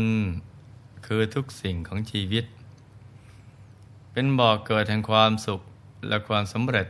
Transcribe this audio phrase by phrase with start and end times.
[0.00, 0.02] ญ
[1.06, 2.44] คือทุกสิ่งของชีวิต
[4.12, 5.60] เป็นบ่อกเกิดแห่งความสุข
[6.08, 6.88] และความสำเร็จ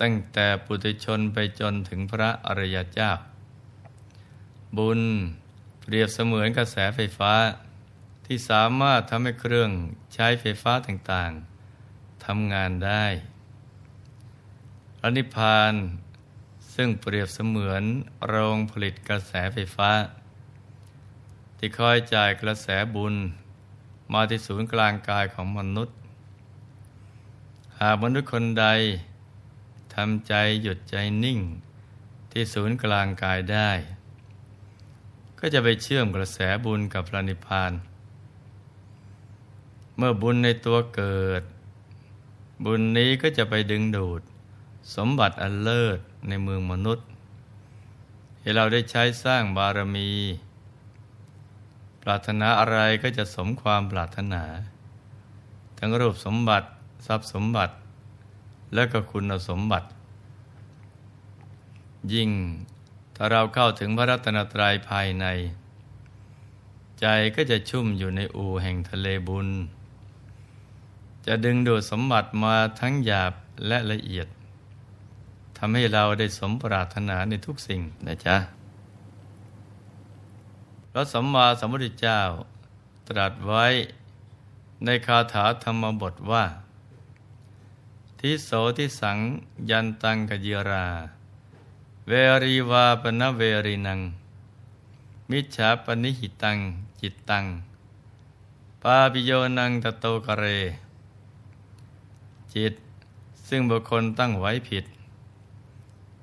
[0.00, 3.10] ตั้งแต่ปุถุชนไปจนถึงพระอริยเจ้า
[4.76, 5.00] บุญ
[5.80, 7.32] เปรียบเสมือนกระแสไฟฟ้า
[8.26, 9.70] ที่สามารถทำให้เครื่อง
[10.14, 13.04] ใช้ไฟฟ้าต่างๆทำงานได้
[15.02, 15.74] อนิพพาน
[16.74, 17.82] ซึ่งเปรียบเสมือน
[18.28, 19.90] โรงผลิตกระแสไฟฟ้า
[21.58, 23.14] ที่คอยจ่ายกระแสบุญ
[24.12, 25.96] มาที่ศูนย์กลางกายของมนุษย์
[27.80, 28.66] หากมนุษย์คนใด
[29.94, 31.40] ทำใจหยุดใจนิ่ง
[32.30, 33.70] ที่ศูนย์กลางกายได้
[35.38, 37.72] ก็จะไปเชื่อมกระแสบุญกับพระนิพพาน
[39.96, 41.42] เมื่อบุญในตัวเกิด
[42.64, 44.22] บุญนี้ก็จะไปดึงดูด
[44.94, 45.98] สมบัติอันเลิศ
[46.28, 47.06] ในเมืองมนุษย์
[48.40, 50.10] ให้เราได้ใช้สร้างบารมี
[52.08, 54.42] รารถนาอะไรก็จะสมความปรารถนา
[55.78, 56.68] ทั้งรูปสมบัติ
[57.06, 57.74] ทรัพย์สมบัติ
[58.74, 59.88] และก็คุณสมบัติ
[62.12, 62.30] ยิ่ง
[63.16, 65.26] ถ้าเราเข้าถึงพระรัตนตรัยภายใน
[67.00, 69.48] ใจก็จะชุ่มอยู่ในอูแห่งทะเลบุญ
[71.26, 73.32] จะดึงดูดสมบัติมาทั้งหยาบ
[73.66, 74.28] และละเอียด
[75.58, 78.36] ทำให้เราได้สมปรารถนาในทุกสิ่งนะจ๊ะ
[80.98, 82.20] ระสัมมาสัมพุทธเจ้า
[83.08, 83.66] ตรัสไว้
[84.84, 86.44] ในคาถาธรรมบทว่า
[88.18, 89.18] ทิโสทิสัง
[89.70, 90.86] ยันตังกจิรา
[92.08, 92.12] เว
[92.44, 94.00] รีวาปนเวรีนัง
[95.30, 96.58] มิจฉาปนิหิตัง
[97.00, 97.44] จิตตัง
[98.82, 100.44] ปาปิโยนังตโตกเร
[102.54, 102.74] จิต
[103.48, 104.84] ซึ่งบุคคลตั้งไว้ผิด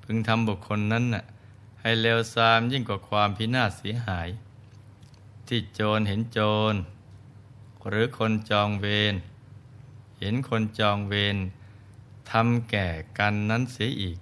[0.02, 1.22] พึงทำบุคคลนั้นน่ะ
[1.80, 4.28] ให้เลวทรามยิ่งกว่าความพินาศเสียหาย
[5.48, 6.40] ที่โจรเห็นโจ
[6.72, 6.74] ร
[7.88, 9.14] หรือคนจองเวร
[10.18, 11.36] เห็นคนจองเวร
[12.30, 14.18] ทำแก่กันนั้นเสียอีก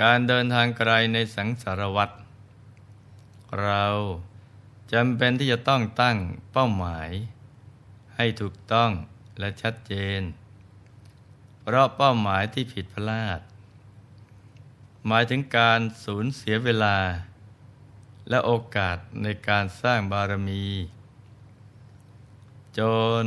[0.00, 2.14] การเดินทางไกลในสังสารวัตร
[3.62, 3.86] เรา
[4.92, 6.16] จำเป็นที่จะต้องตั้ง
[6.52, 7.10] เป้าหมาย
[8.16, 8.90] ให้ถูกต้อง
[9.38, 10.22] และชัดเจน
[11.60, 13.40] เพราะเป้าหมายที่ผิดพลาด
[15.06, 16.96] หมายถึงการสูญเสียเวลา
[18.28, 20.64] และโอกาสในการสร้างบารมี
[22.74, 22.80] โจ
[23.24, 23.26] ร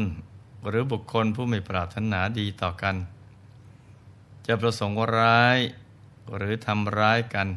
[0.67, 2.95] หรือบุคคลผู้ไม่ปรารถนาดีต่อกัน
[4.47, 5.57] จะประสงค์ร้าย
[6.35, 7.47] หรือทำร้ายกัน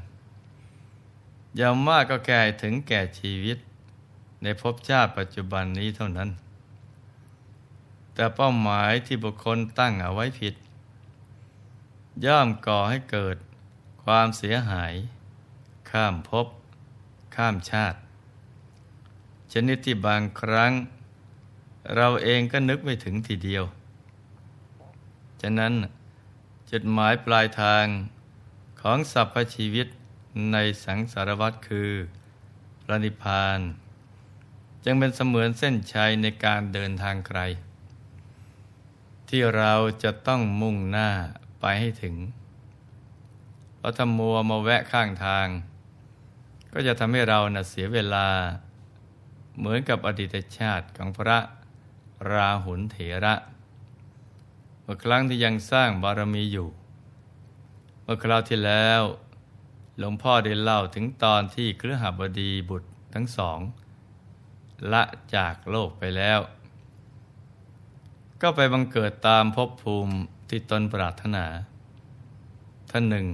[1.57, 3.59] อย่างมากก็แก่ถึงแก่ชีวิต
[4.43, 6.31] ในภพชาติปัจจุบันนี้เท่านั้น
[8.15, 10.55] แต่เป้าหมายที่บุคคลตั้งเอาไว้ผิด
[12.25, 13.37] ย่อมก่อให้เกิด
[14.05, 14.95] ความเสียหาย
[15.91, 16.47] ข้ามภพ
[17.37, 17.99] ข้ามชาติ
[19.53, 20.73] ชนิดที่บางครั้ง
[21.97, 23.65] เราเองก็นึกไม่ถึงทีเดียว
[25.41, 25.73] ฉะนั้น
[26.71, 27.85] จุดหมายปลายทาง
[28.81, 29.87] ของสรรพชีวิต
[30.53, 31.91] ในสังสารวัฏคือ
[32.83, 33.61] พระนิพพาน
[34.85, 37.41] จึงเป็นเสมือนเส้นชัยในการเดินทางไกล
[39.29, 41.11] ที่เราจะต้องมุ่งหน้า
[41.61, 42.17] ไปให้ถึง
[43.77, 45.47] เพราะถ้ามัวมาแวะข้างทาง
[46.73, 48.27] ก็จะทำให้เรานะ่ะเสียเวลา
[49.59, 51.39] เหมือนกับอดีตชาติของพระ
[52.33, 53.35] ราหุลเถระ
[54.83, 56.69] เมื่อครั้งที่ยังสร้างบารมีอยู่
[58.03, 59.03] เมื่อคราวที่แล้ว
[59.99, 63.59] หลวงพ่อได้เล่าถึงตอนที่เครือหบดีบุตรทั้งสอง
[64.93, 65.03] ละ
[65.35, 66.41] จากโลกไปแล้ว
[68.43, 70.15] ก็ไปบังเกิดตามภพภูมิ
[70.49, 71.47] ที่ตนปรารถนา
[72.91, 73.27] ท่านหนึ่ง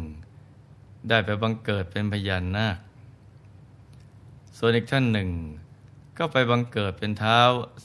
[1.08, 2.87] ได้ไปบังเกิดเป็นพญานาค
[4.60, 5.30] ส่วนอีกท่านหนึ่ง
[6.18, 7.40] ก็ไปบังเกิดเป็นเท้า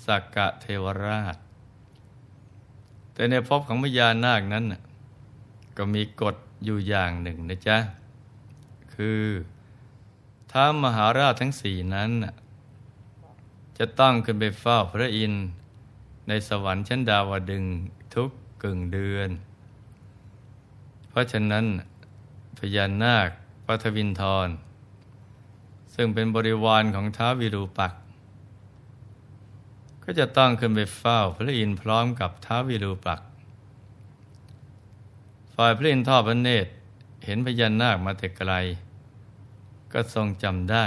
[0.06, 1.36] สักกะเทวราช
[3.14, 4.66] แต่ในภพของพญานาคนั้น
[5.78, 7.78] ก็มีกฎอยู่อย่างหนึ่งนะจ๊ะ
[8.94, 9.22] คือ
[10.52, 12.12] ท้ามหาราชทั้งสี่นั้น
[13.78, 15.46] จะต้องขึ้นไปเฝ้าพระอินทร์
[16.28, 17.66] ในสวรรค์ชั้นดาวดึง
[18.14, 18.30] ทุก
[18.64, 19.30] กึ่งเดือน
[21.10, 21.66] เพราะฉะนั้น
[22.58, 23.30] พญานาค
[23.66, 24.50] ปัทวินทร
[25.96, 27.94] ซึ่งเป็นบริวารของท้าวิรูปัก
[30.04, 33.22] ก็จะต้องขึ้นไปเฝ้าพระอินทร์พร้อมกับท้าวิรูปัก
[35.56, 36.72] ฝ่ายพระอินทร์ทอดพระเนตร
[37.26, 38.54] เห็นพญานาคมาแต่ไกล
[39.94, 40.86] ก็ทรงจำได้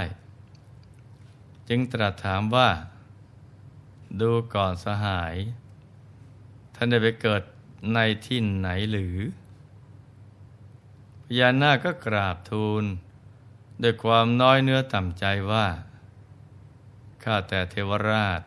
[1.69, 2.69] จึงตรัสถามว่า
[4.21, 5.35] ดูก่อนสหาย
[6.75, 7.41] ท่านได้ไปเกิด
[7.93, 9.17] ในที่ไหนหรือ
[11.25, 12.83] พญานาคก็กราบทูล
[13.81, 15.65] ด้วยความน้อยเนื้อต่ำใจว่า
[17.23, 18.41] ข้าแต่เทวราช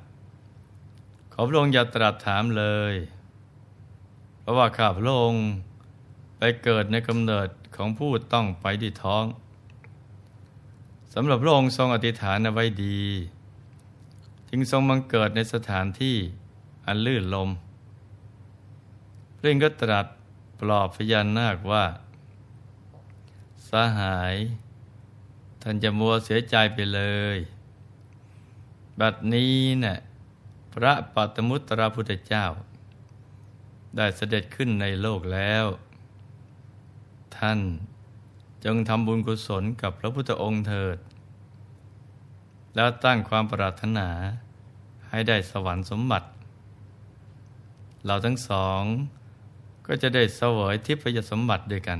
[1.32, 2.94] ขอพระองค์อย่าตรัสถามเลย
[4.40, 5.44] เพราะว่าข้าพระองค์
[6.38, 9.24] ไปเกิดในกำเนิดของผู้ต้องไปดีท้อง
[11.14, 13.00] สำหรับพระองค์ทรงอธิษฐานเอาไว้ดี
[14.48, 16.16] จึงทรงบังเกิดในสถานที่
[16.86, 17.50] อันลื่นลม
[19.36, 20.06] พระองค์ก็ตรัส
[20.60, 21.84] ปลอบพญานาคว่า
[23.68, 24.34] สหาย
[25.62, 27.00] ท่านจะมัวเสียใจไปเล
[27.36, 27.38] ย
[29.00, 29.98] บัดนี้เนะ่ย
[30.72, 32.46] พระปัตมุตตรพุทธเจ้า
[33.96, 35.64] ได้เสด็จขึ้นในโลกแล้ว
[37.36, 37.60] ท่าน
[38.64, 40.98] จงทำบุญกุศลกับพระพุทธองค์เถิด
[42.74, 44.08] แล้วตั้งความปรารถนา
[45.08, 46.28] ให้ได้สวรรค์สมบัติ
[48.06, 48.82] เราทั้งสอง
[49.86, 51.98] ก็จะได้เสวยทิพยสมบัติด้วยกัน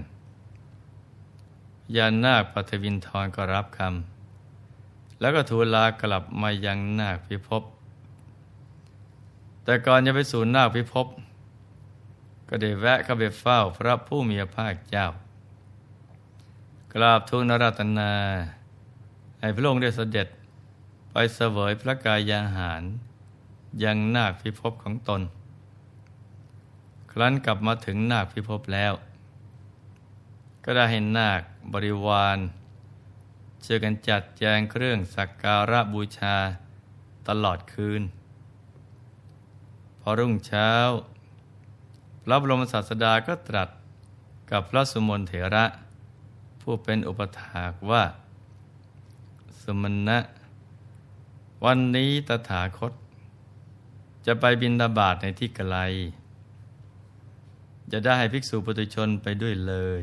[1.96, 7.62] ยานาคปัทวินทรก็รับคำแล้วก็ทูลลากลับมายังนาคพิภพ
[9.64, 11.06] แต่ก่อนจะไปสู่นาคพิภพ
[12.48, 15.06] ก็ได้แวะเข้าไปเฝ้าพระผู้มีพระภาคเจ้า
[16.92, 18.12] กราบทูลนราตนา
[19.40, 20.28] ให้พระองค์ได้เสด็จ
[21.10, 22.82] ไปเสวยพระกายาหาร
[23.82, 25.22] ยังนาคพิภพของตน
[27.10, 28.92] ครั้นกลับมาถึงนาคพิภพแล้ว
[30.64, 32.38] ก็ได้เห็นนาค บริวาร
[33.62, 36.36] เชื่อกันจัดแจงเครื่องสักการะบูชา
[37.28, 38.02] ตลอดคืน
[40.00, 40.70] พอรุ่งเช้า
[42.24, 43.68] พระบรมศาสดาก็ตรัส
[44.50, 45.64] กับพระสุมนเถระ
[46.60, 48.02] ผู้เป็นอุปถากว่า
[49.62, 50.18] สมณะ
[51.64, 52.92] วันนี้ตถาคต
[54.26, 55.76] จะไปบินดาบาตในที่ไกล
[57.92, 60.02] จะได้ให้ภิกษุปุถุชนไปด้วยเลย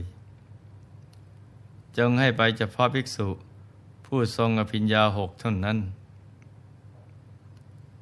[1.98, 3.28] จงให้ไปเฉพาะภิกษุ
[4.06, 5.78] ผู้ทรงอภิญญาหกเท่านั้น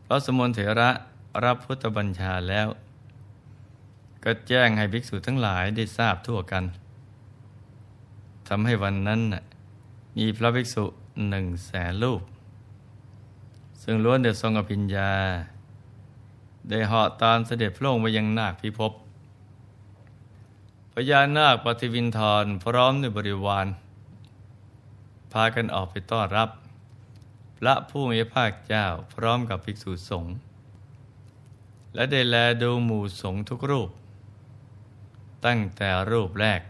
[0.06, 0.90] พระสมุนเถระ
[1.44, 2.68] รับพุทธบัญชาแล้ว
[4.24, 6.64] ก็แจ้งให้ภิกษุทั้งหลายได้ทราบทั่วกัน
[8.48, 9.22] ทำให้วันนั้น
[10.18, 10.86] มีพระภิกษุ
[11.30, 12.22] หนึ่งแสนรูป
[13.84, 15.12] ซึ่งล้วนเดชทรงอภิญญา
[16.70, 18.94] ได้เหาะตามเสด็จพระองค์ไปยังนาคพิภพ
[20.94, 23.68] พญานาคปฏิวินทรพร้อมด้วยบริวาร
[25.34, 26.50] พากันออกไปต้อนรับ
[27.60, 30.34] พระผู้มีพระภาคเจ้าพร้อมกับภิกษุสงฆ์
[31.96, 33.90] และได้แลดูหมู่สงฆ์ทุกรูป
[35.46, 36.62] ตั้งแต่รูปแรก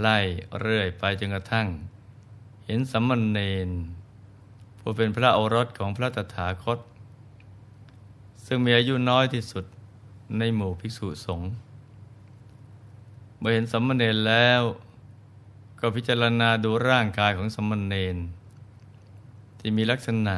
[0.00, 0.18] ไล่
[0.60, 1.68] เรื่อยไปจนกระทั่ง
[2.64, 3.70] เห็นสัมมเนน
[4.78, 6.78] ผู้เป็นพระโอรสของพระตถาคต
[8.46, 9.64] ซึ่งมีอายุน้อยที่สุด
[10.38, 11.48] ในหมู่ภิกษุสงฆ์
[13.38, 14.62] เมื่อเห็นสัมมเนนแล้ว
[15.80, 18.16] ก็พิจารณาดูร่างกายของสมมเนน
[19.58, 20.36] ที่มีลักษณะ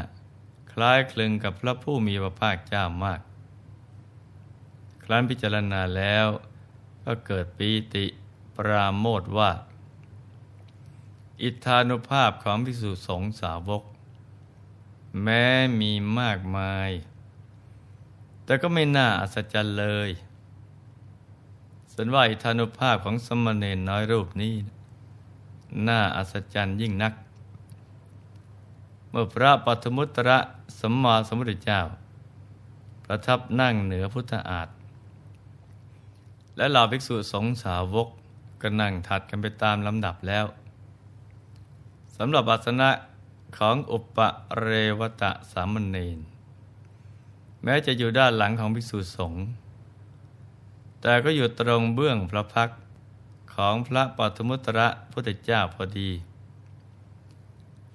[0.73, 3.21] คล้ายคลึงกับพระผู้มีพระภาคเจ้ามาก
[5.05, 6.27] ครั้นพิจารณาแล้ว
[7.05, 8.07] ก็เกิดปีติ
[8.57, 9.51] ปราโมทว่า
[11.43, 13.83] อิทธานุภาพของพิสุสงสาวก
[15.23, 15.45] แม้
[15.81, 16.91] มีมากมาย
[18.45, 20.11] แต่ก็ไม่น่าอัศจรรย์เลย
[21.95, 24.55] สันว่าอิทธานุภาพของสมณเณรน้อยรูปนี้
[25.89, 27.13] น่าอัศจรรย์ยิ่งนัก
[29.11, 30.39] เมื่อพระปัทมุตระ
[30.81, 31.81] สัมมาสัมพุทธเจ้า
[33.05, 34.69] ประทับนั่งเหนือพุทธอาฏ
[36.57, 38.09] และเหล่าภิกษุสงสาวก
[38.61, 40.45] ก็นั่งถัดกันไปตามลำดับแล้ว
[42.17, 42.91] สำหรับอาสนะ
[43.59, 44.19] ของอุป
[44.61, 46.19] เรวตะสามเณร
[47.63, 49.43] แม้จะอยู่ด้านหลังของภิกษุสงฆ์
[51.03, 52.69] แต่ก็อยู่ตรงเบื้องพระพัก
[53.55, 56.11] ของพระปัทมุตระพุทธเจ้าพอดี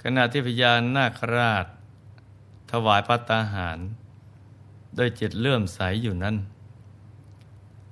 [0.04, 1.66] ขณะที่พญานาคราช
[2.72, 3.80] ถวายพัตตาหาร
[4.96, 6.36] โดยจิตเลื่อมใสอยู่นั้น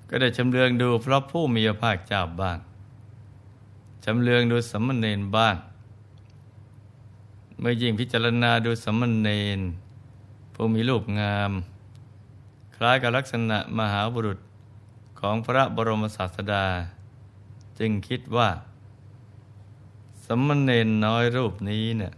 [0.10, 2.58] ก็ได้ชำเลืองดูพระผู้มีพระภาคเจ้าบ้าง
[4.04, 5.56] ชำเลืองดูสัมมเนนบ้าง
[7.60, 9.60] เมื่อยิ่งพิจารณาดูสัมมเนน
[10.54, 11.52] ผู้มีรูปงาม
[12.76, 14.40] คล้ายกับลักษณะมหาบุรุษ
[15.20, 16.66] ของพระบรมศาสดา
[17.80, 18.50] จึงคิดว่า
[20.26, 22.14] สัมมเนนน้อยรูปนี้เนี่ย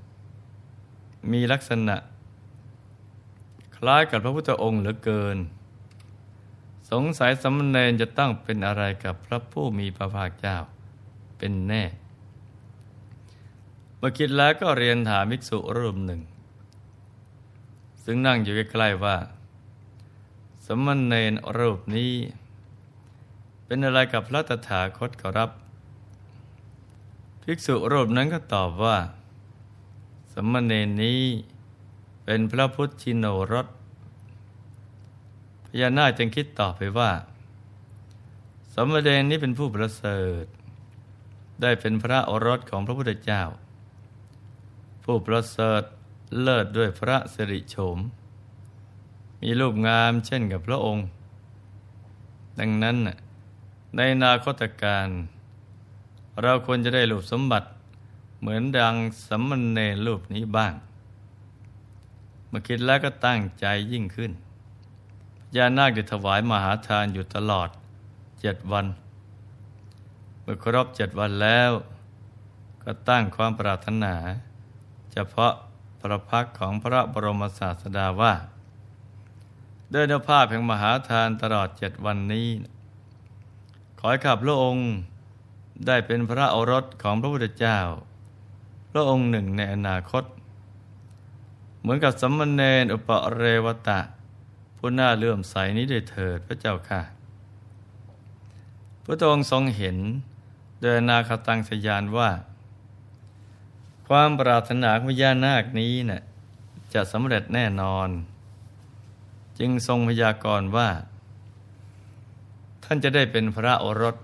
[1.31, 1.95] มีลักษณะ
[3.75, 5.37] คล้ายกับพระพุทธองค์เหลือเกิน
[6.91, 10.57] สงสัยสมณเณรจะต้องเป็นอะไรกับพระผู้มีพระภาคเจ้า
[11.37, 11.83] เป็นแน่
[13.97, 16.21] เมื่อคิดแล้วก็เรียนถามภิกษุรูปหนึ่ง
[18.03, 19.17] ซึ่งนั่งอยู่ใกล้ๆว่า
[20.65, 22.11] สมณเณรรูปนี้
[23.67, 25.49] เป็นอะไรกับพระตถาคตขอรับ
[27.41, 28.97] ภิกษุรูปนั้นก็ตอบว่า
[30.33, 31.21] สมณเณรนี้
[32.25, 33.67] เป็นพระพุทธชินโนรส
[35.65, 37.11] พญานาคจึงคิดต่อไปว่า
[38.73, 40.45] สมณเณรนี้เป็นผู้ประเสริฐ
[41.61, 43.43] ได้เป็นพระโอรสของพระพุทธเจ้า
[45.03, 45.83] ผู้ประเสริฐ
[46.41, 47.97] เลิศด้วยพระสิริโฉม
[49.41, 51.05] มีรูปงามเช่นกับพระองค์
[52.59, 52.97] ดังนั้น
[53.95, 55.07] ในนาคตการ
[56.41, 57.67] เราควรจะได้รูปสมบัติ
[58.39, 58.95] เหมือนดัง
[59.27, 60.73] สมณเณรรูปนี้บ้าง
[62.47, 64.31] เมื่อคิดแล้วก็ตั้งใจยิ่งขึ้น
[65.55, 67.69] ยานาคได้ถวายมหาทานอยู่ตลอด
[68.41, 68.85] เจ็ดวัน
[70.41, 71.71] เมื่อครบเจ็ดวันแล้ว
[72.83, 74.15] ก็ตั้งความปรารถนา
[75.13, 75.53] เฉพาะ
[76.01, 78.33] ประพักของพระบรมศาสดาว่า
[79.93, 82.47] ด้วยนภาพแห่งมหาทานตลอดเจ็ดวันนี้
[83.99, 84.87] ขอให้ขับพระองค์
[85.87, 87.79] ได้เป็นพระโอรสของพระพุทธเจ้า
[88.91, 90.23] พระองค์หนึ่งในอนาคต
[91.79, 93.99] เหมือนกับสมณเณรอุปเรวตะ
[94.77, 97.01] ผู้น่าเลื่อมใสนี้ได้เถิดพระเจ้าค่ะ
[99.03, 99.97] พระองค์ทรงเห็น
[100.81, 102.31] โดยนาคตังสยานว่า
[104.07, 106.21] ความปรารถนาของญานาคนี้นะ่ะ
[106.93, 108.09] จะสำเร็จแน่นอน
[109.59, 110.89] จึงทรงพยากรณ์ว่า
[112.89, 114.15] ท่านจะได้เป็นพระโอรส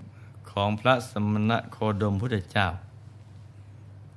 [0.52, 2.68] ของพระสมณะโคดมพุทธเจ้า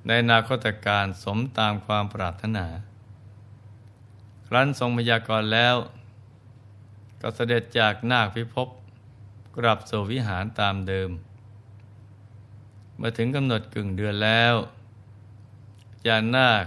[0.07, 2.65] ในนาคตการสมตามความปรารถนา
[4.47, 5.75] ครั้นทรงพยากรณ์แล้ว
[7.21, 8.67] ก็เสด็จจากนาคพิภพ
[9.57, 11.09] กลับสู่วิหารตามเดิม
[12.97, 14.55] เมื่อถึงกำหนดกึ่งเดือนแล้ว
[16.07, 16.65] ยานนาค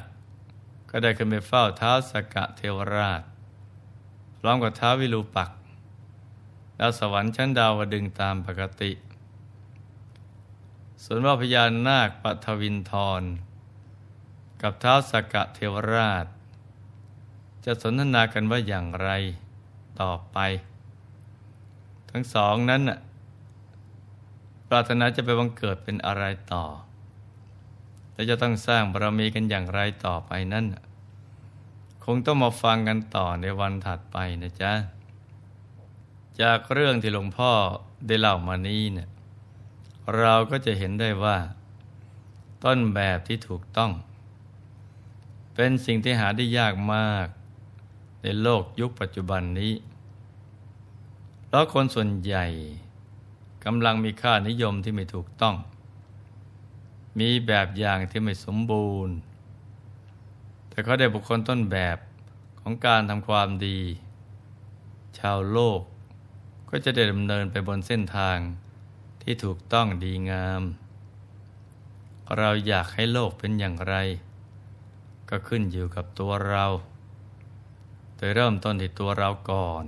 [0.91, 3.23] ก็ได้ขึ้นไปเฝ้าเท้าสกะเทวราช
[4.39, 5.51] พร้อมกับเท้าวิรูปัก
[6.81, 8.93] แล้วสวรรค์ชั้นดาวดึงตามปกติ
[11.05, 13.23] ส่วนว่าพญานาคปัทวินทร
[14.63, 16.27] กับเท้าสกะเทวราช
[17.65, 19.11] จะสนทนากันว่าอย่างไร
[20.01, 20.39] ต่อไป
[22.11, 22.83] ทั้งสองนั้น
[24.69, 26.65] ปรารถนาจะไปบังเกิดเป็นอะไรต่อ
[28.13, 30.67] และจะต้องสร้างบารมีกันอย่างไรต่อไปนั่น
[32.05, 34.73] คงต้องมาฟังกันต่อในวันถัดไปนะจ๊ะ
[36.43, 37.53] จากเรื่องที่หลวงพ่อ
[38.07, 39.09] ได้เล่ามานี้เนี่ย
[40.19, 41.39] เราก็จะเห็นได้ว่า
[42.65, 43.93] ต้นแบบที่ถูกต้อง
[45.55, 47.27] เป็นสิ่งที่หาได้ยากมาก
[48.23, 49.73] ในโลกยุคปัจจุบันนี้
[51.47, 52.47] เพราะคนส่วนใหญ่
[53.65, 55.57] กำลังมีค่านิยมที่ไม่ถูกต้อง
[57.19, 59.15] มีแบบอย่างที่ไม่สมบูรณ์
[60.69, 61.99] แต่เขาได้บุคคลต้นแบบ
[62.61, 63.79] ของการทำความดี
[65.19, 65.81] ชาวโลก
[66.71, 68.39] ก็จะได้ดำเนินไปบนเส้นทาง
[69.23, 70.63] ที่ถูกต้องดีงาม
[72.39, 73.95] เราอยากให้โลกเป็นอย่างไร
[75.31, 76.67] ก็ขึ้นอยู่กับตัวเรา
[78.17, 79.85] โดยเริ่มต้นที่ตัวเราก่อน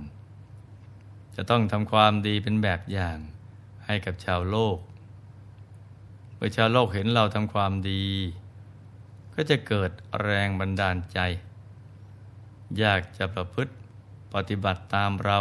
[1.35, 3.17] จะต้องทำความดีเป็นแบบอย่าง
[3.85, 4.77] ให้กับชาวโลก
[6.35, 8.05] เมื่อชาวโลกเห็นเราทำความดี
[9.35, 11.19] ก็จะเกิดแรงบันดาลใจ
[12.79, 13.73] อยากจะประพฤติ
[14.33, 15.39] ปฏิบัติตามเรา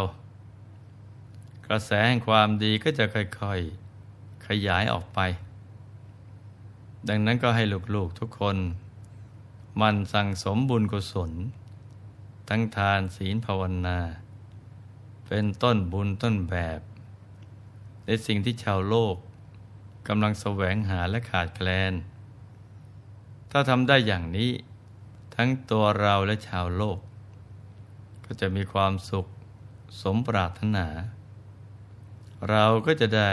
[1.67, 5.19] กระแสแห่งความดีก็จะค่อยๆ ขยายออกไป
[7.09, 7.65] ดังนั้นก็ให้
[7.95, 8.57] ลูกๆทุกคน
[9.81, 11.33] มันสั่งสมบุญกุศล
[12.49, 13.99] ทั้งทานศีลภาวนา
[15.27, 16.81] เป็นต้นบุญต้นแบบ
[18.07, 19.17] ในสิ่งที่ชาวโลก
[20.09, 21.93] กำลังแสวงหาและขาดแคลน
[23.51, 24.51] ถ้าทำได้อย่างนี้
[25.35, 26.99] ทั้งตัวเราและชาวโลก
[28.25, 29.27] ก็จะมีความสุข
[30.03, 30.87] สมปรารถนา
[32.51, 33.33] เราก็จะได้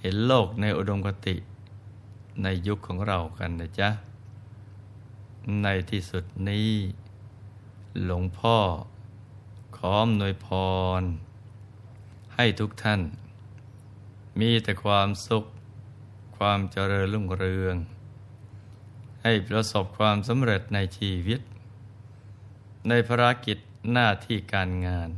[0.00, 1.36] เห็นโลกในอุดมคติ
[2.42, 3.90] ในยุคของเรากันนะจ๊ะ
[5.62, 6.70] ในที่สุดนี้
[8.04, 8.56] หลวงพ่อ
[9.76, 10.48] ขอมนวยพ
[11.00, 11.02] ร
[12.34, 13.00] ให้ทุกท่าน
[14.40, 15.44] มีแต่ความสุข
[16.36, 17.76] ความเจริญรุ่งเรือง
[19.22, 21.40] ให้ประสบความสำเร็จในชีวิต
[22.88, 23.58] ในภารกิจ
[23.92, 25.08] หน้าที่การงาน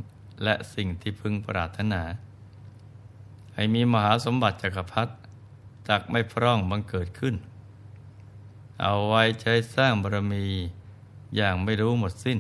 [0.44, 2.02] และสิ่งที่พึงปรารถนา
[3.54, 5.12] ให้มีมหาสมบัติจักรพรรดิ
[5.88, 7.34] จากไม่พร่องบังเกิดขึ้น
[8.80, 10.46] เอาไว้ใช้สร้างบารมี
[11.36, 12.38] อย่างไม่รู้หมดสิ้น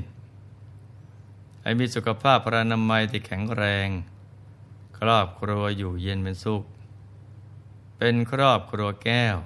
[1.62, 3.88] ให้มีสุขภาพพระนามัยที่แข็งแรง
[4.98, 6.64] ครอบครัวอยู่เย็นเป็นสุข
[7.98, 9.36] เป็นครอบครัวแก้ว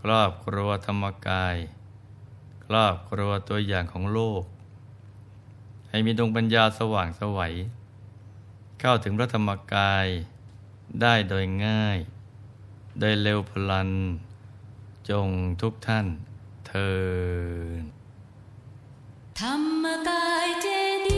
[0.00, 1.56] ครอบครัวธรรมกาย
[2.64, 4.42] ครอบครัวตัวอย่างของโลก
[5.88, 7.54] ให้มีดวงปัญญาสว่างสวัย
[8.80, 10.06] เข้าถึงพระธรรมกาย
[11.02, 11.98] ได้โดยง่าย
[13.00, 13.90] ได้เร็วพลัน
[15.10, 15.28] จง
[15.62, 16.06] ทุกท่าน
[16.66, 16.90] เทิ
[17.80, 17.82] น
[19.40, 20.66] ธรรมกายเจ
[21.06, 21.08] ด